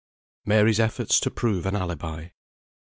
[0.47, 2.31] MARY'S EFFORTS TO PROVE AN ALIBI.